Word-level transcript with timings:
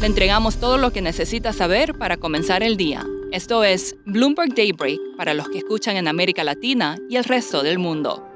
Le 0.00 0.06
entregamos 0.06 0.58
todo 0.58 0.76
lo 0.76 0.92
que 0.92 1.00
necesita 1.00 1.54
saber 1.54 1.94
para 1.94 2.18
comenzar 2.18 2.62
el 2.62 2.76
día. 2.76 3.02
Esto 3.32 3.64
es 3.64 3.96
Bloomberg 4.04 4.54
Daybreak 4.54 5.00
para 5.16 5.32
los 5.32 5.48
que 5.48 5.58
escuchan 5.58 5.96
en 5.96 6.06
América 6.06 6.44
Latina 6.44 6.98
y 7.08 7.16
el 7.16 7.24
resto 7.24 7.62
del 7.62 7.78
mundo. 7.78 8.28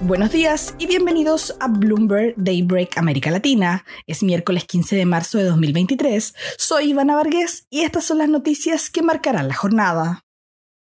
Buenos 0.00 0.32
días 0.32 0.74
y 0.78 0.86
bienvenidos 0.86 1.54
a 1.60 1.68
Bloomberg 1.68 2.34
Daybreak 2.38 2.96
América 2.96 3.30
Latina. 3.30 3.84
Es 4.06 4.22
miércoles 4.22 4.64
15 4.64 4.96
de 4.96 5.04
marzo 5.04 5.36
de 5.36 5.44
2023. 5.44 6.34
Soy 6.56 6.90
Ivana 6.90 7.14
Vargas 7.14 7.66
y 7.68 7.82
estas 7.82 8.04
son 8.04 8.18
las 8.18 8.30
noticias 8.30 8.88
que 8.88 9.02
marcarán 9.02 9.48
la 9.48 9.54
jornada. 9.54 10.24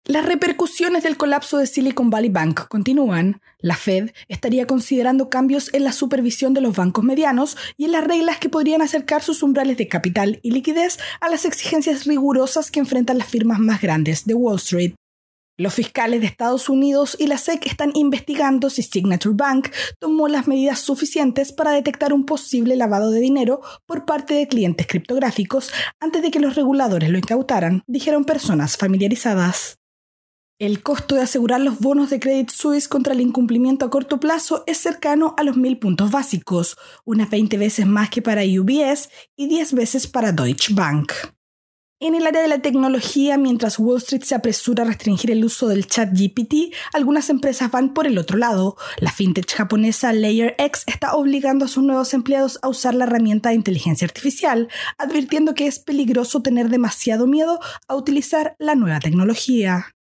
Las 0.10 0.26
repercusiones 0.26 1.04
del 1.04 1.18
colapso 1.18 1.60
de 1.60 1.68
Silicon 1.68 2.10
Valley 2.10 2.32
Bank 2.32 2.68
continúan. 2.68 3.42
La 3.60 3.76
Fed 3.76 4.10
estaría 4.28 4.66
considerando 4.66 5.30
cambios 5.30 5.72
en 5.72 5.84
la 5.84 5.92
supervisión 5.92 6.56
de 6.56 6.62
los 6.62 6.76
bancos 6.76 7.04
medianos 7.04 7.56
y 7.78 7.86
en 7.86 7.92
las 7.92 8.06
reglas 8.06 8.40
que 8.40 8.50
podrían 8.50 8.82
acercar 8.82 9.22
sus 9.22 9.44
umbrales 9.44 9.78
de 9.78 9.88
capital 9.88 10.40
y 10.42 10.50
liquidez 10.50 10.98
a 11.22 11.30
las 11.30 11.46
exigencias 11.46 12.06
rigurosas 12.06 12.72
que 12.72 12.80
enfrentan 12.80 13.20
las 13.20 13.28
firmas 13.28 13.60
más 13.60 13.82
grandes 13.82 14.26
de 14.26 14.34
Wall 14.34 14.56
Street. 14.56 14.96
Los 15.60 15.76
fiscales 15.76 16.22
de 16.22 16.26
Estados 16.26 16.70
Unidos 16.70 17.16
y 17.20 17.28
la 17.28 17.38
SEC 17.38 17.68
están 17.68 17.92
investigando 17.94 18.72
si 18.72 18.82
Signature 18.82 19.36
Bank 19.36 19.68
tomó 20.00 20.28
las 20.28 20.48
medidas 20.48 20.80
suficientes 20.80 21.52
para 21.52 21.70
detectar 21.70 22.14
un 22.14 22.26
posible 22.26 22.76
lavado 22.78 23.12
de 23.12 23.20
dinero 23.20 23.62
por 23.86 24.06
parte 24.06 24.34
de 24.34 24.48
clientes 24.48 24.88
criptográficos 24.88 25.70
antes 26.00 26.24
de 26.24 26.32
que 26.32 26.40
los 26.40 26.56
reguladores 26.56 27.12
lo 27.12 27.20
incautaran, 27.20 27.84
dijeron 27.86 28.26
personas 28.26 28.76
familiarizadas. 28.76 29.79
El 30.60 30.84
costo 30.84 31.16
de 31.16 31.22
asegurar 31.22 31.62
los 31.62 31.80
bonos 31.80 32.10
de 32.10 32.20
Credit 32.20 32.50
Suisse 32.50 32.90
contra 32.90 33.14
el 33.14 33.22
incumplimiento 33.22 33.86
a 33.86 33.90
corto 33.90 34.20
plazo 34.20 34.66
es 34.68 34.78
cercano 34.78 35.34
a 35.38 35.44
los 35.44 35.56
mil 35.56 35.80
puntos 35.80 36.12
básicos, 36.12 36.76
unas 37.06 37.30
20 37.30 37.58
veces 37.58 37.88
más 37.88 38.10
que 38.10 38.22
para 38.22 38.42
UBS 38.42 39.10
y 39.38 39.48
10 39.48 39.74
veces 39.74 40.08
para 40.08 40.34
Deutsche 40.34 40.74
Bank. 40.74 41.14
En 42.02 42.14
el 42.14 42.28
área 42.28 42.42
de 42.42 42.50
la 42.50 42.62
tecnología, 42.62 43.38
mientras 43.38 43.80
Wall 43.80 44.00
Street 44.00 44.24
se 44.24 44.36
apresura 44.36 44.84
a 44.84 44.88
restringir 44.88 45.32
el 45.32 45.46
uso 45.46 45.70
del 45.70 45.88
chat 45.88 46.10
GPT, 46.12 46.76
algunas 46.92 47.30
empresas 47.30 47.72
van 47.72 47.94
por 47.94 48.06
el 48.06 48.18
otro 48.18 48.38
lado. 48.38 48.76
La 48.98 49.14
fintech 49.14 49.50
japonesa 49.50 50.12
LayerX 50.12 50.84
está 50.88 51.14
obligando 51.16 51.64
a 51.64 51.68
sus 51.70 51.84
nuevos 51.84 52.14
empleados 52.14 52.60
a 52.64 52.68
usar 52.68 52.96
la 52.96 53.06
herramienta 53.06 53.50
de 53.50 53.56
inteligencia 53.56 54.06
artificial, 54.06 54.68
advirtiendo 54.98 55.56
que 55.56 55.68
es 55.68 55.80
peligroso 55.80 56.42
tener 56.42 56.68
demasiado 56.68 57.28
miedo 57.28 57.62
a 57.88 57.96
utilizar 57.96 58.58
la 58.60 58.76
nueva 58.76 59.00
tecnología. 59.00 59.96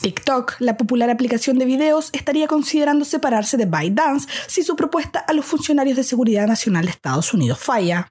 TikTok, 0.00 0.56
la 0.60 0.76
popular 0.76 1.10
aplicación 1.10 1.58
de 1.58 1.64
videos, 1.64 2.10
estaría 2.12 2.46
considerando 2.46 3.04
separarse 3.04 3.56
de 3.56 3.66
ByteDance 3.66 4.28
si 4.46 4.62
su 4.62 4.76
propuesta 4.76 5.18
a 5.18 5.32
los 5.32 5.44
funcionarios 5.44 5.96
de 5.96 6.04
seguridad 6.04 6.46
nacional 6.46 6.84
de 6.84 6.90
Estados 6.90 7.32
Unidos 7.32 7.58
falla. 7.58 8.08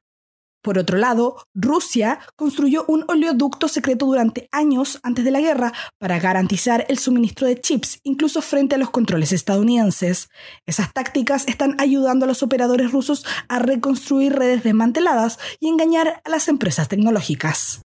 Por 0.63 0.77
otro 0.77 0.97
lado, 0.97 1.45
Rusia 1.53 2.19
construyó 2.37 2.85
un 2.87 3.03
oleoducto 3.09 3.67
secreto 3.67 4.05
durante 4.05 4.47
años 4.53 4.97
antes 5.03 5.25
de 5.25 5.31
la 5.31 5.41
guerra 5.41 5.73
para 5.99 6.19
garantizar 6.19 6.85
el 6.87 6.97
suministro 6.97 7.45
de 7.47 7.59
chips, 7.59 7.99
incluso 8.03 8.41
frente 8.41 8.75
a 8.75 8.77
los 8.77 8.89
controles 8.89 9.33
estadounidenses. 9.33 10.29
Esas 10.65 10.93
tácticas 10.93 11.45
están 11.49 11.75
ayudando 11.79 12.23
a 12.23 12.29
los 12.29 12.43
operadores 12.43 12.93
rusos 12.93 13.25
a 13.49 13.59
reconstruir 13.59 14.33
redes 14.33 14.63
desmanteladas 14.63 15.37
y 15.59 15.67
engañar 15.67 16.21
a 16.23 16.29
las 16.29 16.47
empresas 16.47 16.87
tecnológicas. 16.87 17.81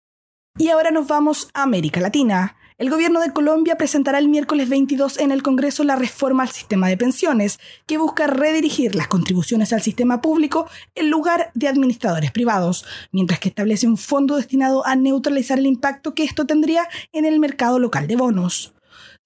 Y 0.59 0.69
ahora 0.69 0.91
nos 0.91 1.07
vamos 1.07 1.49
a 1.55 1.63
América 1.63 1.99
Latina. 1.99 2.56
El 2.79 2.91
gobierno 2.91 3.21
de 3.21 3.33
Colombia 3.33 3.75
presentará 3.75 4.19
el 4.19 4.29
miércoles 4.29 4.69
22 4.69 5.17
en 5.17 5.31
el 5.31 5.41
Congreso 5.41 5.83
la 5.83 5.95
reforma 5.95 6.43
al 6.43 6.49
sistema 6.49 6.87
de 6.87 6.95
pensiones, 6.95 7.59
que 7.87 7.97
busca 7.97 8.27
redirigir 8.27 8.93
las 8.93 9.07
contribuciones 9.07 9.73
al 9.73 9.81
sistema 9.81 10.21
público 10.21 10.69
en 10.93 11.09
lugar 11.09 11.49
de 11.55 11.69
administradores 11.69 12.31
privados, 12.31 12.85
mientras 13.11 13.39
que 13.39 13.49
establece 13.49 13.87
un 13.87 13.97
fondo 13.97 14.35
destinado 14.35 14.85
a 14.85 14.95
neutralizar 14.95 15.57
el 15.57 15.65
impacto 15.65 16.13
que 16.13 16.23
esto 16.23 16.45
tendría 16.45 16.87
en 17.13 17.25
el 17.25 17.39
mercado 17.39 17.79
local 17.79 18.05
de 18.05 18.15
bonos. 18.15 18.76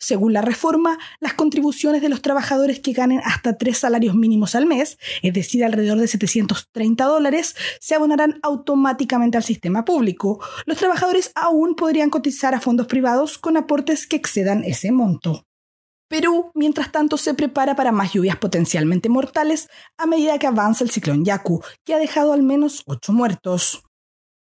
Según 0.02 0.34
la 0.34 0.42
reforma, 0.42 0.98
las 1.20 1.36
contribuciones 1.36 2.02
de 2.02 2.10
los 2.10 2.24
trabajadores 2.24 2.80
que 2.80 2.92
ganen 2.92 3.22
hasta 3.24 3.60
tres 3.60 3.78
salarios 3.78 4.16
mínimos 4.16 4.56
al 4.56 4.66
mes, 4.66 4.98
es 5.22 5.32
decir, 5.32 5.64
alrededor 5.64 6.00
de 6.00 6.08
730 6.08 7.06
dólares, 7.06 7.56
se 7.80 7.94
abonarán 7.94 8.40
automáticamente 8.42 9.38
al 9.38 9.44
sistema 9.44 9.86
público. 9.86 10.40
Los 10.66 10.80
trabajadores 10.80 11.32
aún 11.36 11.76
podrían 11.76 12.10
cotizar 12.10 12.56
a 12.56 12.60
fondos 12.60 12.88
privados 12.88 13.38
con 13.38 13.58
aportes 13.58 14.08
que 14.08 14.16
excedan 14.16 14.64
ese 14.64 14.92
monto. 14.92 15.46
Perú, 16.08 16.52
mientras 16.56 16.92
tanto, 16.92 17.16
se 17.18 17.36
prepara 17.36 17.76
para 17.76 17.92
más 17.92 18.12
lluvias 18.12 18.38
potencialmente 18.38 19.08
mortales 19.08 19.70
a 20.00 20.08
medida 20.08 20.40
que 20.40 20.48
avanza 20.48 20.84
el 20.84 20.90
ciclón 20.90 21.24
Yaku, 21.24 21.64
que 21.86 21.94
ha 21.94 22.00
dejado 22.00 22.34
al 22.34 22.42
menos 22.42 22.82
ocho 22.88 23.14
muertos. 23.14 23.84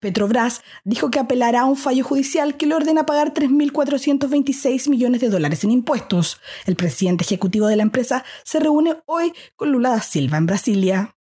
Petrobras 0.03 0.63
dijo 0.83 1.09
que 1.09 1.19
apelará 1.19 1.61
a 1.61 1.65
un 1.65 1.77
fallo 1.77 2.03
judicial 2.03 2.57
que 2.57 2.65
le 2.65 2.75
ordena 2.75 3.05
pagar 3.05 3.33
3.426 3.33 4.89
millones 4.89 5.21
de 5.21 5.29
dólares 5.29 5.63
en 5.63 5.71
impuestos. 5.71 6.41
El 6.65 6.75
presidente 6.75 7.23
ejecutivo 7.23 7.67
de 7.67 7.77
la 7.77 7.83
empresa 7.83 8.25
se 8.43 8.59
reúne 8.59 8.97
hoy 9.05 9.31
con 9.55 9.71
Lula 9.71 9.91
da 9.91 10.01
Silva 10.01 10.37
en 10.37 10.45
Brasilia. 10.45 11.15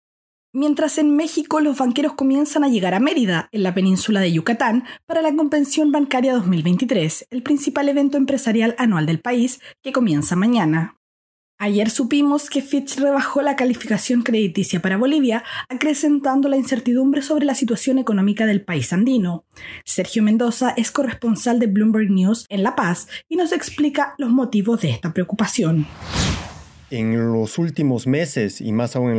Mientras 0.54 0.96
en 0.96 1.14
México 1.14 1.60
los 1.60 1.76
banqueros 1.76 2.14
comienzan 2.14 2.64
a 2.64 2.68
llegar 2.68 2.94
a 2.94 3.00
Mérida, 3.00 3.50
en 3.52 3.64
la 3.64 3.74
península 3.74 4.20
de 4.20 4.32
Yucatán, 4.32 4.84
para 5.04 5.20
la 5.20 5.36
Convención 5.36 5.92
Bancaria 5.92 6.32
2023, 6.32 7.26
el 7.28 7.42
principal 7.42 7.86
evento 7.90 8.16
empresarial 8.16 8.74
anual 8.78 9.04
del 9.04 9.20
país, 9.20 9.60
que 9.82 9.92
comienza 9.92 10.36
mañana. 10.36 10.99
Ayer 11.62 11.90
supimos 11.90 12.48
que 12.48 12.62
Fitch 12.62 12.96
rebajó 12.96 13.42
la 13.42 13.54
calificación 13.54 14.22
crediticia 14.22 14.80
para 14.80 14.96
Bolivia, 14.96 15.44
acrecentando 15.68 16.48
la 16.48 16.56
incertidumbre 16.56 17.20
sobre 17.20 17.44
la 17.44 17.54
situación 17.54 17.98
económica 17.98 18.46
del 18.46 18.62
país 18.62 18.94
andino. 18.94 19.44
Sergio 19.84 20.22
Mendoza 20.22 20.72
es 20.78 20.90
corresponsal 20.90 21.58
de 21.58 21.66
Bloomberg 21.66 22.10
News 22.10 22.46
en 22.48 22.62
La 22.62 22.74
Paz 22.74 23.08
y 23.28 23.36
nos 23.36 23.52
explica 23.52 24.14
los 24.16 24.30
motivos 24.30 24.80
de 24.80 24.88
esta 24.88 25.12
preocupación. 25.12 25.86
En 26.92 27.32
los 27.32 27.58
últimos 27.58 28.08
meses 28.08 28.60
y 28.60 28.72
más 28.72 28.96
aún 28.96 29.12
en, 29.12 29.18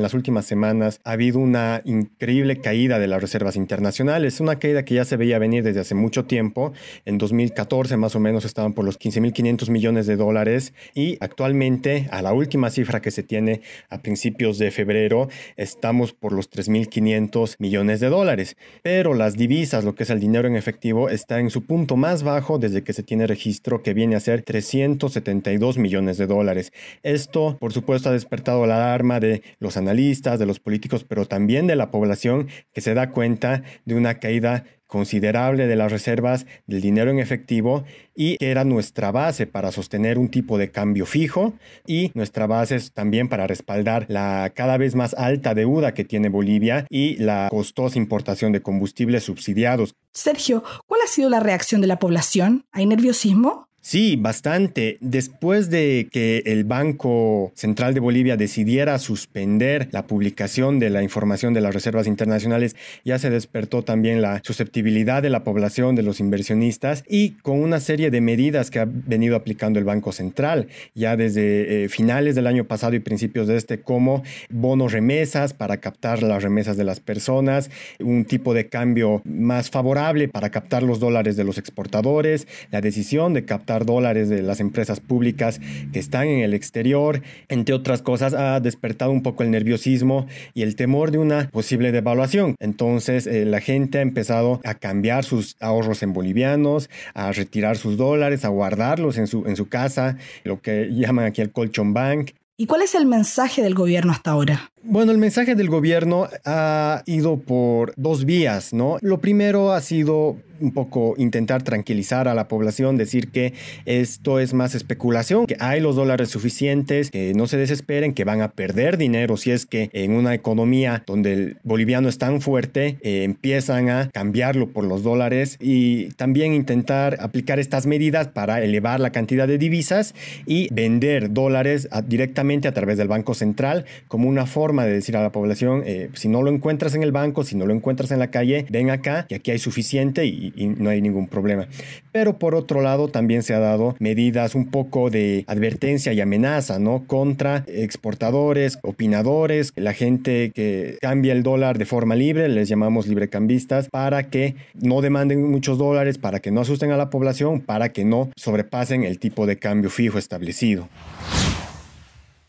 las 0.00 0.14
últimas 0.14 0.44
semanas 0.44 1.00
ha 1.02 1.10
habido 1.10 1.40
una 1.40 1.82
increíble 1.84 2.60
caída 2.60 3.00
de 3.00 3.08
las 3.08 3.20
reservas 3.20 3.56
internacionales, 3.56 4.38
una 4.38 4.60
caída 4.60 4.84
que 4.84 4.94
ya 4.94 5.04
se 5.04 5.16
veía 5.16 5.40
venir 5.40 5.64
desde 5.64 5.80
hace 5.80 5.96
mucho 5.96 6.26
tiempo. 6.26 6.72
En 7.06 7.18
2014 7.18 7.96
más 7.96 8.14
o 8.14 8.20
menos 8.20 8.44
estaban 8.44 8.74
por 8.74 8.84
los 8.84 8.96
15.500 8.96 9.70
millones 9.70 10.06
de 10.06 10.14
dólares 10.14 10.72
y 10.94 11.18
actualmente 11.18 12.06
a 12.12 12.22
la 12.22 12.32
última 12.32 12.70
cifra 12.70 13.02
que 13.02 13.10
se 13.10 13.24
tiene 13.24 13.62
a 13.88 14.02
principios 14.02 14.58
de 14.58 14.70
febrero 14.70 15.28
estamos 15.56 16.12
por 16.12 16.32
los 16.32 16.48
3.500 16.48 17.56
millones 17.58 17.98
de 17.98 18.08
dólares. 18.08 18.56
Pero 18.82 19.14
las 19.14 19.36
divisas, 19.36 19.82
lo 19.82 19.96
que 19.96 20.04
es 20.04 20.10
el 20.10 20.20
dinero 20.20 20.46
en 20.46 20.54
efectivo, 20.54 21.08
está 21.08 21.40
en 21.40 21.50
su 21.50 21.64
punto 21.64 21.96
más 21.96 22.22
bajo 22.22 22.60
desde 22.60 22.84
que 22.84 22.92
se 22.92 23.02
tiene 23.02 23.26
registro 23.26 23.82
que 23.82 23.94
viene 23.94 24.14
a 24.14 24.20
ser 24.20 24.42
372 24.42 25.76
millones 25.76 26.16
de 26.16 26.28
dólares. 26.28 26.72
Esto, 27.02 27.56
por 27.58 27.72
supuesto, 27.72 28.08
ha 28.08 28.12
despertado 28.12 28.66
la 28.66 28.76
alarma 28.76 29.20
de 29.20 29.42
los 29.58 29.76
analistas, 29.76 30.38
de 30.38 30.46
los 30.46 30.60
políticos, 30.60 31.04
pero 31.04 31.26
también 31.26 31.66
de 31.66 31.76
la 31.76 31.90
población 31.90 32.48
que 32.72 32.80
se 32.80 32.94
da 32.94 33.10
cuenta 33.10 33.62
de 33.84 33.94
una 33.94 34.18
caída 34.18 34.64
considerable 34.90 35.66
de 35.66 35.76
las 35.76 35.90
reservas 35.90 36.46
del 36.66 36.82
dinero 36.82 37.10
en 37.10 37.20
efectivo 37.20 37.84
y 38.14 38.36
que 38.36 38.50
era 38.50 38.64
nuestra 38.64 39.12
base 39.12 39.46
para 39.46 39.72
sostener 39.72 40.18
un 40.18 40.28
tipo 40.28 40.58
de 40.58 40.70
cambio 40.70 41.06
fijo 41.06 41.54
y 41.86 42.10
nuestra 42.14 42.46
base 42.46 42.78
también 42.92 43.28
para 43.28 43.46
respaldar 43.46 44.04
la 44.08 44.52
cada 44.54 44.76
vez 44.76 44.94
más 44.94 45.14
alta 45.14 45.54
deuda 45.54 45.94
que 45.94 46.04
tiene 46.04 46.28
Bolivia 46.28 46.86
y 46.90 47.16
la 47.16 47.48
costosa 47.50 47.98
importación 47.98 48.52
de 48.52 48.62
combustibles 48.62 49.22
subsidiados. 49.24 49.94
Sergio, 50.12 50.64
¿cuál 50.86 51.00
ha 51.04 51.08
sido 51.08 51.30
la 51.30 51.40
reacción 51.40 51.80
de 51.80 51.86
la 51.86 52.00
población? 52.00 52.66
¿Hay 52.72 52.86
nerviosismo? 52.86 53.69
Sí, 53.82 54.16
bastante. 54.16 54.98
Después 55.00 55.70
de 55.70 56.08
que 56.12 56.42
el 56.44 56.64
Banco 56.64 57.50
Central 57.54 57.94
de 57.94 58.00
Bolivia 58.00 58.36
decidiera 58.36 58.98
suspender 58.98 59.88
la 59.90 60.06
publicación 60.06 60.78
de 60.78 60.90
la 60.90 61.02
información 61.02 61.54
de 61.54 61.62
las 61.62 61.72
reservas 61.72 62.06
internacionales, 62.06 62.76
ya 63.06 63.18
se 63.18 63.30
despertó 63.30 63.82
también 63.82 64.20
la 64.20 64.42
susceptibilidad 64.44 65.22
de 65.22 65.30
la 65.30 65.44
población, 65.44 65.94
de 65.94 66.02
los 66.02 66.20
inversionistas, 66.20 67.04
y 67.08 67.30
con 67.40 67.58
una 67.58 67.80
serie 67.80 68.10
de 68.10 68.20
medidas 68.20 68.70
que 68.70 68.80
ha 68.80 68.86
venido 68.86 69.34
aplicando 69.34 69.78
el 69.78 69.86
Banco 69.86 70.12
Central, 70.12 70.68
ya 70.94 71.16
desde 71.16 71.84
eh, 71.84 71.88
finales 71.88 72.34
del 72.34 72.48
año 72.48 72.64
pasado 72.64 72.94
y 72.94 73.00
principios 73.00 73.48
de 73.48 73.56
este, 73.56 73.80
como 73.80 74.22
bonos 74.50 74.92
remesas 74.92 75.54
para 75.54 75.78
captar 75.78 76.22
las 76.22 76.42
remesas 76.42 76.76
de 76.76 76.84
las 76.84 77.00
personas, 77.00 77.70
un 77.98 78.26
tipo 78.26 78.52
de 78.52 78.68
cambio 78.68 79.22
más 79.24 79.70
favorable 79.70 80.28
para 80.28 80.50
captar 80.50 80.82
los 80.82 81.00
dólares 81.00 81.36
de 81.36 81.44
los 81.44 81.56
exportadores, 81.56 82.46
la 82.70 82.82
decisión 82.82 83.32
de 83.32 83.46
captar 83.46 83.69
dólares 83.78 84.28
de 84.28 84.42
las 84.42 84.60
empresas 84.60 85.00
públicas 85.00 85.60
que 85.92 85.98
están 85.98 86.26
en 86.26 86.40
el 86.40 86.54
exterior, 86.54 87.22
entre 87.48 87.74
otras 87.74 88.02
cosas, 88.02 88.34
ha 88.34 88.60
despertado 88.60 89.12
un 89.12 89.22
poco 89.22 89.42
el 89.42 89.50
nerviosismo 89.50 90.26
y 90.54 90.62
el 90.62 90.76
temor 90.76 91.10
de 91.10 91.18
una 91.18 91.48
posible 91.50 91.92
devaluación. 91.92 92.56
Entonces, 92.58 93.26
eh, 93.26 93.44
la 93.44 93.60
gente 93.60 93.98
ha 93.98 94.02
empezado 94.02 94.60
a 94.64 94.74
cambiar 94.74 95.24
sus 95.24 95.56
ahorros 95.60 96.02
en 96.02 96.12
bolivianos, 96.12 96.90
a 97.14 97.32
retirar 97.32 97.76
sus 97.76 97.96
dólares, 97.96 98.44
a 98.44 98.48
guardarlos 98.48 99.18
en 99.18 99.26
su, 99.26 99.46
en 99.46 99.56
su 99.56 99.68
casa, 99.68 100.16
lo 100.44 100.60
que 100.60 100.88
llaman 100.90 101.26
aquí 101.26 101.40
el 101.40 101.52
colchon 101.52 101.94
bank. 101.94 102.32
¿Y 102.56 102.66
cuál 102.66 102.82
es 102.82 102.94
el 102.94 103.06
mensaje 103.06 103.62
del 103.62 103.74
gobierno 103.74 104.12
hasta 104.12 104.32
ahora? 104.32 104.70
Bueno, 104.82 105.12
el 105.12 105.18
mensaje 105.18 105.54
del 105.54 105.68
gobierno 105.68 106.26
ha 106.46 107.02
ido 107.04 107.38
por 107.38 107.92
dos 107.96 108.24
vías, 108.24 108.72
¿no? 108.72 108.96
Lo 109.02 109.20
primero 109.20 109.72
ha 109.72 109.80
sido 109.82 110.38
un 110.60 110.72
poco 110.72 111.14
intentar 111.16 111.62
tranquilizar 111.62 112.28
a 112.28 112.34
la 112.34 112.48
población, 112.48 112.96
decir 112.96 113.30
que 113.30 113.54
esto 113.86 114.38
es 114.38 114.54
más 114.54 114.74
especulación, 114.74 115.46
que 115.46 115.56
hay 115.58 115.80
los 115.80 115.96
dólares 115.96 116.30
suficientes, 116.30 117.10
que 117.10 117.32
no 117.34 117.46
se 117.46 117.56
desesperen, 117.56 118.14
que 118.14 118.24
van 118.24 118.42
a 118.42 118.50
perder 118.52 118.98
dinero 118.98 119.36
si 119.36 119.50
es 119.50 119.66
que 119.66 119.90
en 119.92 120.12
una 120.12 120.34
economía 120.34 121.02
donde 121.06 121.32
el 121.32 121.56
boliviano 121.62 122.08
es 122.08 122.18
tan 122.18 122.40
fuerte, 122.40 122.98
eh, 123.02 123.24
empiezan 123.24 123.88
a 123.88 124.10
cambiarlo 124.10 124.68
por 124.68 124.84
los 124.84 125.02
dólares 125.02 125.56
y 125.60 126.08
también 126.10 126.54
intentar 126.54 127.18
aplicar 127.20 127.58
estas 127.58 127.86
medidas 127.86 128.28
para 128.28 128.62
elevar 128.62 129.00
la 129.00 129.10
cantidad 129.10 129.48
de 129.48 129.58
divisas 129.58 130.14
y 130.46 130.68
vender 130.72 131.32
dólares 131.32 131.88
directamente 132.06 132.68
a 132.68 132.74
través 132.74 132.98
del 132.98 133.08
Banco 133.08 133.34
Central 133.34 133.84
como 134.08 134.28
una 134.28 134.46
forma 134.70 134.86
de 134.86 134.92
decir 134.92 135.16
a 135.16 135.22
la 135.22 135.32
población, 135.32 135.82
eh, 135.84 136.10
si 136.14 136.28
no 136.28 136.42
lo 136.42 136.50
encuentras 136.50 136.94
en 136.94 137.02
el 137.02 137.10
banco, 137.10 137.42
si 137.42 137.56
no 137.56 137.66
lo 137.66 137.74
encuentras 137.74 138.12
en 138.12 138.20
la 138.20 138.30
calle, 138.30 138.66
ven 138.70 138.90
acá, 138.90 139.26
que 139.28 139.34
aquí 139.34 139.50
hay 139.50 139.58
suficiente 139.58 140.26
y, 140.26 140.52
y 140.54 140.68
no 140.68 140.90
hay 140.90 141.02
ningún 141.02 141.26
problema. 141.26 141.66
Pero 142.12 142.38
por 142.38 142.54
otro 142.54 142.82
lado, 142.82 143.08
también 143.08 143.42
se 143.42 143.52
ha 143.52 143.58
dado 143.58 143.96
medidas 143.98 144.54
un 144.54 144.66
poco 144.70 145.10
de 145.10 145.42
advertencia 145.48 146.12
y 146.12 146.20
amenaza, 146.20 146.78
¿no? 146.78 147.02
Contra 147.08 147.64
exportadores, 147.66 148.78
opinadores, 148.82 149.72
la 149.74 149.92
gente 149.92 150.52
que 150.54 150.98
cambia 151.00 151.32
el 151.32 151.42
dólar 151.42 151.76
de 151.76 151.84
forma 151.84 152.14
libre, 152.14 152.48
les 152.48 152.68
llamamos 152.68 153.08
librecambistas, 153.08 153.88
para 153.88 154.30
que 154.30 154.54
no 154.74 155.00
demanden 155.00 155.50
muchos 155.50 155.78
dólares, 155.78 156.18
para 156.18 156.38
que 156.38 156.52
no 156.52 156.60
asusten 156.60 156.92
a 156.92 156.96
la 156.96 157.10
población, 157.10 157.60
para 157.60 157.88
que 157.88 158.04
no 158.04 158.30
sobrepasen 158.36 159.02
el 159.02 159.18
tipo 159.18 159.46
de 159.46 159.58
cambio 159.58 159.90
fijo 159.90 160.16
establecido. 160.16 160.88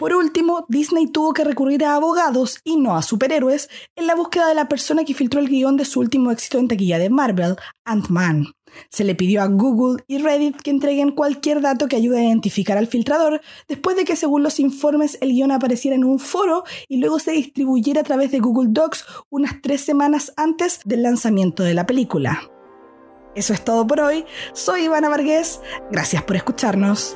Por 0.01 0.15
último, 0.15 0.65
Disney 0.67 1.05
tuvo 1.05 1.31
que 1.31 1.43
recurrir 1.43 1.85
a 1.85 1.93
abogados 1.93 2.59
y 2.63 2.77
no 2.77 2.95
a 2.95 3.03
superhéroes 3.03 3.69
en 3.95 4.07
la 4.07 4.15
búsqueda 4.15 4.47
de 4.47 4.55
la 4.55 4.67
persona 4.67 5.05
que 5.05 5.13
filtró 5.13 5.39
el 5.39 5.47
guion 5.47 5.77
de 5.77 5.85
su 5.85 5.99
último 5.99 6.31
éxito 6.31 6.57
en 6.57 6.67
taquilla 6.67 6.97
de 6.97 7.11
Marvel, 7.11 7.55
Ant-Man. 7.85 8.47
Se 8.89 9.03
le 9.03 9.13
pidió 9.13 9.43
a 9.43 9.45
Google 9.45 10.03
y 10.07 10.17
Reddit 10.17 10.59
que 10.59 10.71
entreguen 10.71 11.11
cualquier 11.11 11.61
dato 11.61 11.87
que 11.87 11.97
ayude 11.97 12.17
a 12.17 12.23
identificar 12.23 12.79
al 12.79 12.87
filtrador, 12.87 13.41
después 13.67 13.95
de 13.95 14.03
que 14.03 14.15
según 14.15 14.41
los 14.41 14.59
informes 14.59 15.19
el 15.21 15.33
guion 15.33 15.51
apareciera 15.51 15.95
en 15.95 16.03
un 16.03 16.17
foro 16.17 16.63
y 16.87 16.97
luego 16.97 17.19
se 17.19 17.33
distribuyera 17.33 18.01
a 18.01 18.03
través 18.03 18.31
de 18.31 18.39
Google 18.39 18.69
Docs 18.71 19.05
unas 19.29 19.61
tres 19.61 19.81
semanas 19.81 20.33
antes 20.35 20.79
del 20.83 21.03
lanzamiento 21.03 21.61
de 21.61 21.75
la 21.75 21.85
película. 21.85 22.41
Eso 23.35 23.53
es 23.53 23.63
todo 23.63 23.85
por 23.85 23.99
hoy. 23.99 24.25
Soy 24.53 24.85
Ivana 24.85 25.09
Vargas. 25.09 25.61
Gracias 25.91 26.23
por 26.23 26.37
escucharnos. 26.37 27.15